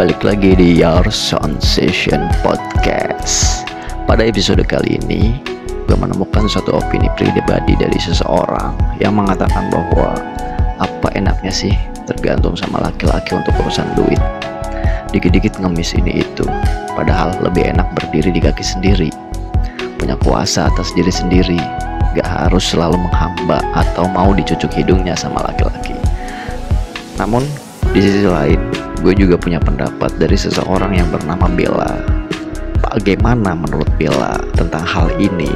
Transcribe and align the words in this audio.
balik 0.00 0.24
lagi 0.24 0.56
di 0.56 0.80
Your 0.80 1.12
Sound 1.12 1.60
Session 1.60 2.24
Podcast. 2.40 3.68
Pada 4.08 4.24
episode 4.24 4.64
kali 4.64 4.96
ini 4.96 5.36
Gue 5.84 5.92
menemukan 5.92 6.48
suatu 6.48 6.72
opini 6.72 7.04
pribadi 7.20 7.76
dari 7.76 8.00
seseorang 8.00 8.96
Yang 8.96 9.12
mengatakan 9.20 9.68
bahwa 9.68 10.16
Apa 10.80 11.12
enaknya 11.12 11.52
sih 11.52 11.76
tergantung 12.08 12.56
sama 12.56 12.80
laki-laki 12.80 13.36
untuk 13.36 13.52
urusan 13.60 13.84
duit? 13.92 14.16
Dikit-dikit 15.12 15.60
ngemis 15.60 15.92
ini 15.92 16.24
itu 16.24 16.48
Padahal 16.96 17.36
lebih 17.44 17.68
enak 17.68 17.92
berdiri 17.92 18.32
di 18.32 18.40
kaki 18.40 18.64
sendiri. 18.64 19.12
Punya 20.00 20.16
kuasa 20.24 20.72
atas 20.72 20.96
diri 20.96 21.12
sendiri 21.12 21.60
Gak 22.16 22.48
harus 22.48 22.72
selalu 22.72 22.96
menghamba 22.96 23.60
Atau 23.76 24.08
mau 24.08 24.32
dicucuk 24.32 24.72
hidungnya 24.72 25.12
sama 25.12 25.44
laki-laki. 25.44 25.92
Namun 27.20 27.44
di 27.92 28.00
sisi 28.00 28.24
lain 28.24 28.69
gue 29.00 29.16
juga 29.16 29.40
punya 29.40 29.56
pendapat 29.56 30.12
dari 30.20 30.36
seseorang 30.36 30.92
yang 30.92 31.08
bernama 31.08 31.48
Bella. 31.48 32.00
Bagaimana 32.80 33.56
menurut 33.56 33.88
Bella 33.96 34.40
tentang 34.56 34.84
hal 34.84 35.08
ini? 35.16 35.48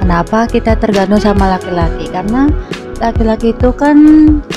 Kenapa 0.00 0.44
kita 0.48 0.76
tergantung 0.76 1.20
sama 1.20 1.56
laki-laki? 1.56 2.08
Karena 2.12 2.48
laki-laki 3.00 3.56
itu 3.56 3.72
kan 3.72 3.96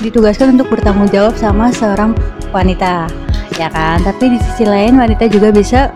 ditugaskan 0.04 0.60
untuk 0.60 0.72
bertanggung 0.72 1.08
jawab 1.12 1.36
sama 1.40 1.72
seorang 1.72 2.12
wanita, 2.52 3.08
ya 3.56 3.68
kan? 3.72 4.04
Tapi 4.04 4.36
di 4.36 4.40
sisi 4.44 4.68
lain 4.68 5.00
wanita 5.00 5.28
juga 5.32 5.52
bisa 5.52 5.92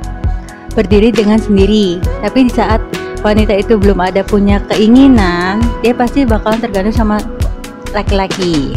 berdiri 0.71 1.12
dengan 1.12 1.40
sendiri. 1.40 1.99
Tapi 2.23 2.48
di 2.48 2.51
saat 2.51 2.79
wanita 3.21 3.53
itu 3.59 3.76
belum 3.76 3.99
ada 3.99 4.23
punya 4.23 4.63
keinginan, 4.71 5.59
dia 5.84 5.91
pasti 5.93 6.23
bakalan 6.23 6.63
tergantung 6.63 6.95
sama 6.95 7.17
laki-laki. 7.91 8.71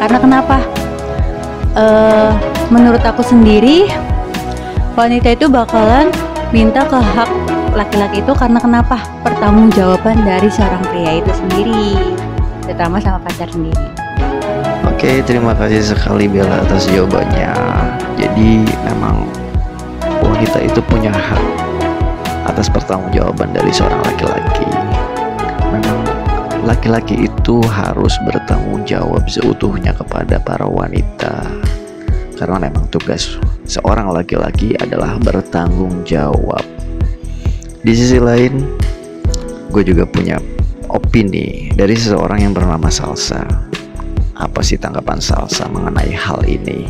Karena 0.00 0.18
kenapa? 0.20 0.85
Uh, 1.76 2.32
menurut 2.72 3.04
aku 3.04 3.22
sendiri 3.22 3.86
wanita 4.96 5.36
itu 5.36 5.46
bakalan 5.46 6.08
minta 6.50 6.82
ke 6.88 6.96
hak 6.96 7.28
laki-laki 7.76 8.24
itu 8.24 8.32
karena 8.32 8.56
kenapa 8.56 8.96
pertanggungjawaban 9.20 10.24
dari 10.24 10.48
seorang 10.48 10.80
pria 10.88 11.20
itu 11.20 11.30
sendiri 11.36 12.16
terutama 12.64 12.98
sama 12.98 13.20
pacar 13.20 13.46
sendiri 13.52 13.86
Oke, 14.96 15.20
terima 15.28 15.52
kasih 15.52 15.92
sekali 15.92 16.24
Bella 16.24 16.64
atas 16.64 16.88
jawabannya. 16.88 17.52
Jadi 18.16 18.64
memang 18.80 19.28
wanita 20.24 20.56
itu 20.64 20.80
punya 20.88 21.12
hak 21.12 21.44
atas 22.48 22.72
pertanggungjawaban 22.72 23.52
dari 23.52 23.68
seorang 23.68 24.00
laki-laki. 24.00 24.64
Memang 25.68 26.05
laki-laki 26.66 27.30
itu 27.30 27.62
harus 27.70 28.12
bertanggung 28.26 28.82
jawab 28.82 29.22
seutuhnya 29.30 29.94
kepada 29.94 30.42
para 30.42 30.66
wanita 30.66 31.46
karena 32.36 32.68
memang 32.68 32.84
tugas 32.92 33.40
seorang 33.64 34.12
laki-laki 34.12 34.76
adalah 34.76 35.16
bertanggung 35.16 36.04
jawab. 36.04 36.62
Di 37.80 37.92
sisi 37.96 38.20
lain, 38.20 38.60
gue 39.72 39.82
juga 39.82 40.04
punya 40.04 40.36
opini 40.92 41.72
dari 41.72 41.96
seseorang 41.96 42.44
yang 42.44 42.52
bernama 42.52 42.92
Salsa. 42.92 43.42
Apa 44.36 44.60
sih 44.60 44.76
tanggapan 44.76 45.16
Salsa 45.16 45.64
mengenai 45.72 46.12
hal 46.12 46.44
ini? 46.44 46.84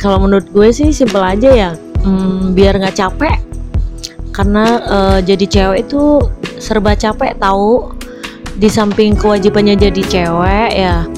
Kalau 0.00 0.18
menurut 0.24 0.48
gue 0.50 0.72
sih 0.72 0.90
simpel 0.90 1.20
aja 1.22 1.50
ya, 1.52 1.70
hmm, 2.02 2.56
biar 2.56 2.80
nggak 2.80 2.96
capek. 2.96 3.36
Karena 4.32 4.80
uh, 4.88 5.18
jadi 5.20 5.44
cewek 5.44 5.78
itu 5.86 6.24
serba 6.56 6.96
capek 6.96 7.36
tahu. 7.36 7.92
Di 8.56 8.68
samping 8.68 9.16
kewajibannya 9.16 9.74
jadi 9.74 10.02
cewek 10.06 10.70
ya, 10.76 11.08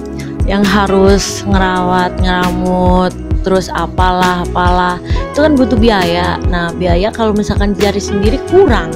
yang 0.45 0.65
harus 0.65 1.45
ngerawat 1.49 2.21
ngeramut 2.21 3.13
terus 3.45 3.69
apalah 3.69 4.41
apalah 4.49 4.97
itu 5.29 5.45
kan 5.45 5.53
butuh 5.53 5.77
biaya. 5.77 6.41
Nah 6.49 6.73
biaya 6.73 7.13
kalau 7.13 7.37
misalkan 7.37 7.77
cari 7.77 8.01
sendiri 8.01 8.41
kurang. 8.49 8.93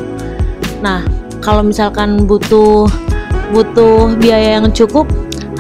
Nah 0.80 1.04
kalau 1.44 1.60
misalkan 1.60 2.24
butuh 2.24 2.88
butuh 3.52 4.16
biaya 4.16 4.60
yang 4.60 4.72
cukup 4.72 5.04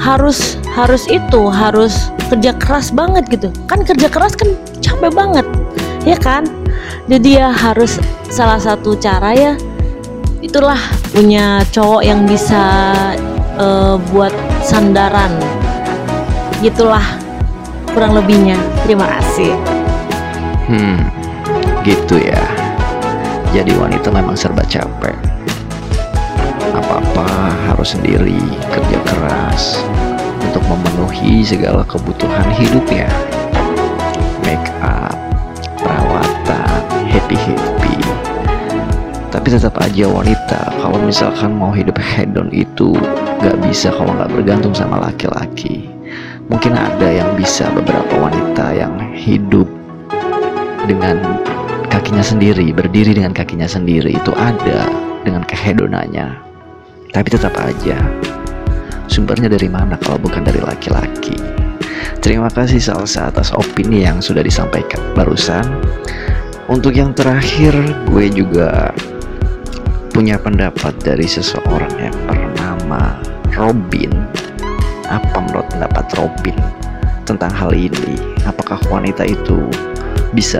harus 0.00 0.56
harus 0.72 1.04
itu 1.08 1.52
harus 1.52 2.08
kerja 2.32 2.56
keras 2.56 2.88
banget 2.88 3.28
gitu. 3.28 3.48
Kan 3.68 3.84
kerja 3.84 4.08
keras 4.08 4.32
kan 4.32 4.56
capek 4.80 5.12
banget 5.12 5.44
ya 6.08 6.16
kan? 6.16 6.48
Jadi 7.08 7.40
ya 7.40 7.52
harus 7.52 8.00
salah 8.28 8.60
satu 8.60 8.96
cara 8.96 9.32
ya 9.32 9.52
itulah 10.40 10.78
punya 11.10 11.62
cowok 11.74 12.02
yang 12.06 12.26
bisa 12.26 12.62
uh, 13.58 13.96
buat 14.10 14.32
sandaran. 14.62 15.32
Gitulah 16.62 17.04
kurang 17.94 18.18
lebihnya. 18.18 18.58
Terima 18.86 19.06
kasih. 19.18 19.54
Hmm 20.68 21.18
gitu 21.88 22.20
ya. 22.20 22.44
Jadi 23.56 23.72
wanita 23.72 24.12
memang 24.12 24.36
serba 24.36 24.60
capek. 24.68 25.16
Apa-apa 26.76 27.26
harus 27.72 27.96
sendiri 27.96 28.38
kerja 28.68 28.98
keras 29.08 29.80
untuk 30.44 30.62
memenuhi 30.68 31.40
segala 31.42 31.80
kebutuhan 31.88 32.44
hidupnya. 32.52 33.08
Make 34.44 34.68
up 34.84 35.16
perawatan 35.80 36.80
happy 37.08 37.36
happy 37.40 38.27
tapi 39.48 39.64
tetap 39.64 39.80
aja 39.80 40.04
wanita 40.12 40.60
kalau 40.76 41.00
misalkan 41.00 41.56
mau 41.56 41.72
hidup 41.72 41.96
hedon 41.96 42.52
itu 42.52 42.92
gak 43.40 43.56
bisa 43.64 43.88
kalau 43.88 44.12
nggak 44.12 44.28
bergantung 44.28 44.76
sama 44.76 45.00
laki-laki 45.00 45.88
mungkin 46.52 46.76
ada 46.76 47.08
yang 47.08 47.32
bisa 47.32 47.64
beberapa 47.72 48.28
wanita 48.28 48.76
yang 48.76 48.92
hidup 49.16 49.64
dengan 50.84 51.40
kakinya 51.88 52.20
sendiri, 52.20 52.76
berdiri 52.76 53.16
dengan 53.16 53.32
kakinya 53.32 53.64
sendiri 53.64 54.20
itu 54.20 54.36
ada 54.36 54.84
dengan 55.24 55.40
kehedonannya. 55.48 56.28
Tapi 57.16 57.28
tetap 57.32 57.56
aja 57.56 57.96
sumbernya 59.08 59.48
dari 59.48 59.72
mana 59.72 59.96
kalau 59.96 60.20
bukan 60.20 60.44
dari 60.44 60.60
laki-laki. 60.60 61.40
Terima 62.20 62.52
kasih 62.52 62.84
Salsa 62.84 63.32
atas 63.32 63.48
opini 63.56 64.04
yang 64.04 64.20
sudah 64.20 64.44
disampaikan 64.44 65.00
barusan. 65.16 65.64
Untuk 66.68 66.92
yang 66.92 67.16
terakhir, 67.16 67.72
gue 68.12 68.28
juga 68.28 68.92
punya 70.18 70.34
pendapat 70.34 70.98
dari 71.06 71.30
seseorang 71.30 71.94
yang 71.94 72.16
bernama 72.26 73.22
Robin 73.54 74.10
apa 75.06 75.38
menurut 75.46 75.70
pendapat 75.70 76.10
Robin 76.18 76.58
tentang 77.22 77.54
hal 77.54 77.70
ini? 77.70 78.18
Apakah 78.42 78.82
wanita 78.90 79.22
itu 79.22 79.62
bisa 80.34 80.58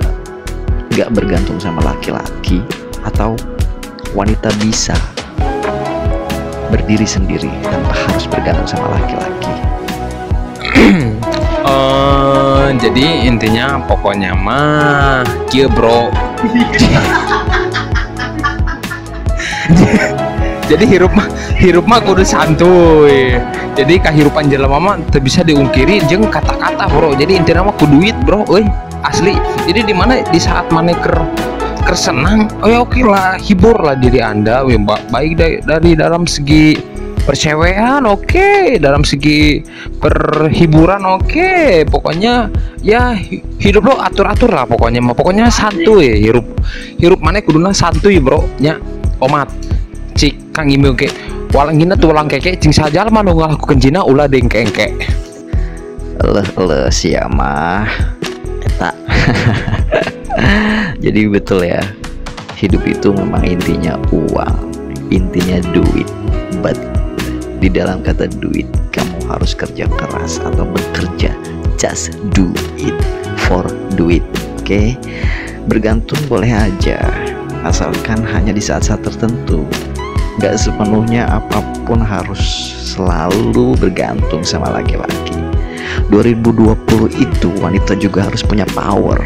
gak 0.94 1.10
bergantung 1.10 1.58
sama 1.58 1.82
laki-laki 1.82 2.62
atau 3.02 3.34
wanita 4.14 4.46
bisa 4.62 4.94
berdiri 6.70 7.02
sendiri 7.02 7.50
tanpa 7.66 7.98
harus 7.98 8.30
bergantung 8.30 8.78
sama 8.78 8.94
laki-laki? 8.94 9.54
uh, 11.66 12.70
jadi 12.86 13.26
intinya 13.26 13.82
pokoknya 13.90 14.38
mah 14.38 15.26
kia 15.50 15.66
bro 15.66 16.14
jadi 20.70 20.84
hirup 20.84 21.12
mah 21.16 21.28
hirup 21.58 21.84
mah 21.88 21.98
kudu 22.04 22.22
santuy. 22.22 23.40
Jadi 23.78 23.94
kehidupan 24.02 24.50
jelema 24.50 24.78
mah 24.78 24.96
bisa 25.22 25.46
diungkiri 25.46 26.02
jeng 26.10 26.26
kata-kata 26.26 26.90
bro. 26.90 27.14
Jadi 27.14 27.38
intinya 27.38 27.70
mah 27.70 27.76
kuduit 27.78 28.14
bro 28.26 28.44
eh 28.58 28.66
asli. 29.06 29.38
Jadi 29.64 29.86
di 29.88 29.94
mana 29.94 30.20
di 30.22 30.40
saat 30.40 30.68
mana 30.74 30.92
ker 30.94 31.16
kersenang 31.86 32.52
oh 32.60 32.68
ya 32.68 32.84
oke 32.84 33.00
lah 33.00 33.40
hibur 33.40 33.78
lah 33.80 33.96
diri 33.96 34.20
anda. 34.20 34.60
We, 34.66 34.76
baik 34.82 35.40
dari, 35.40 35.56
dari 35.64 35.92
dalam 35.96 36.28
segi 36.28 36.76
percewean 37.24 38.04
oke. 38.04 38.28
Okay. 38.28 38.76
dalam 38.76 39.06
segi 39.06 39.62
perhiburan 40.02 41.06
oke. 41.06 41.32
Okay. 41.32 41.86
pokoknya 41.88 42.50
ya 42.84 43.16
hidup 43.62 43.88
lo 43.88 43.94
atur-atur 44.02 44.52
lah 44.52 44.66
pokoknya 44.66 45.00
mah. 45.00 45.14
Pokoknya 45.16 45.48
santuy 45.48 46.18
hirup 46.18 46.44
hirup 46.98 47.22
mana 47.22 47.40
kuduna 47.40 47.70
santuy 47.70 48.18
bro. 48.20 48.42
Nya 48.58 48.76
omat 49.22 49.77
cik 50.18 50.50
kang 50.50 50.66
imeu 50.66 50.90
ke 50.98 51.06
walang 51.54 51.78
gina 51.78 51.94
tuh 51.94 52.10
walang 52.10 52.26
keke 52.26 52.58
cing 52.58 52.74
saja 52.74 53.06
mah 53.06 53.22
nu 53.22 53.38
ngalakukeun 53.38 53.78
cina 53.78 54.02
ulah 54.02 54.26
dengkengke 54.26 54.90
leh 56.18 56.48
leh 56.58 56.90
sia 56.90 57.30
mah. 57.30 57.86
Eta. 58.58 58.90
Jadi 61.04 61.20
betul 61.30 61.62
ya 61.62 61.82
hidup 62.58 62.82
itu 62.90 63.14
memang 63.14 63.46
intinya 63.46 63.94
uang 64.10 64.74
intinya 65.14 65.62
duit. 65.70 66.10
But 66.58 66.74
di 67.62 67.70
dalam 67.70 68.02
kata 68.02 68.30
duit 68.42 68.66
kamu 68.90 69.30
harus 69.30 69.54
kerja 69.54 69.86
keras 69.86 70.42
atau 70.42 70.66
bekerja 70.66 71.34
just 71.74 72.14
do 72.34 72.50
it 72.78 72.94
for 73.46 73.66
duit 73.98 74.22
oke 74.58 74.62
okay? 74.62 74.94
bergantung 75.66 76.18
boleh 76.30 76.50
aja 76.50 77.02
asalkan 77.66 78.22
hanya 78.30 78.54
di 78.54 78.62
saat-saat 78.62 79.02
tertentu 79.02 79.66
gak 80.38 80.54
sepenuhnya 80.54 81.26
apa 81.26 81.60
pun 81.82 81.98
harus 81.98 82.40
selalu 82.94 83.74
bergantung 83.78 84.46
sama 84.46 84.70
laki-laki 84.70 85.38
2020 86.08 87.20
itu 87.20 87.48
wanita 87.60 87.92
juga 87.98 88.24
harus 88.24 88.40
punya 88.40 88.64
power. 88.72 89.20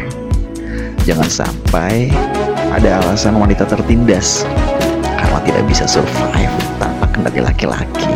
Jangan 1.07 1.27
sampai 1.27 2.11
ada 2.75 2.99
alasan 3.03 3.39
wanita 3.39 3.63
tertindas 3.67 4.43
karena 5.03 5.39
tidak 5.47 5.63
bisa 5.67 5.87
survive 5.87 6.51
tanpa 6.79 7.07
kendali 7.11 7.39
laki-laki. 7.39 8.11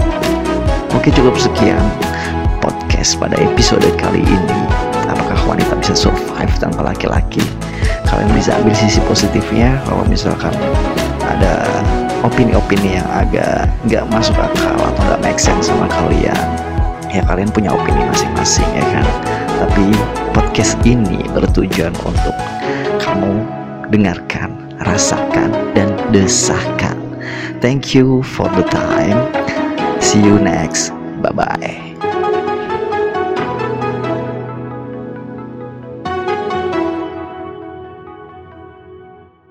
Oke 0.96 1.12
cukup 1.16 1.36
sekian 1.40 1.80
podcast 2.60 3.16
pada 3.20 3.40
episode 3.40 3.88
kali 3.96 4.24
ini. 4.24 4.60
Apakah 5.08 5.40
wanita 5.48 5.80
bisa 5.80 5.96
survive 5.96 6.52
tanpa 6.60 6.84
laki-laki? 6.84 7.44
Kalian 8.08 8.32
bisa 8.36 8.56
ambil 8.60 8.76
sisi 8.76 9.00
positifnya 9.08 9.80
kalau 9.88 10.04
misalkan 10.08 10.52
ada 11.24 11.64
opini-opini 12.26 12.98
yang 13.02 13.08
agak 13.10 13.70
nggak 13.86 14.06
masuk 14.10 14.38
akal 14.38 14.78
atau 14.78 15.02
nggak 15.10 15.22
make 15.22 15.42
sense 15.42 15.70
sama 15.70 15.86
kalian. 15.90 16.48
Ya 17.12 17.24
kalian 17.26 17.50
punya 17.50 17.74
opini 17.74 18.04
masing-masing 18.08 18.68
ya 18.78 18.86
kan? 18.94 19.08
Tapi 19.66 19.86
podcast 20.34 20.78
ini 20.86 21.26
bertujuan 21.34 21.94
untuk 22.06 22.36
kamu 23.02 23.42
dengarkan 23.90 24.54
rasakan 24.84 25.50
dan 25.74 25.90
desahkan 26.14 26.98
thank 27.62 27.96
you 27.96 28.22
for 28.24 28.50
the 28.50 28.64
time. 28.64 29.18
See 30.02 30.22
you 30.22 30.40
next. 30.40 30.92
Bye 31.22 31.32
bye 31.34 31.87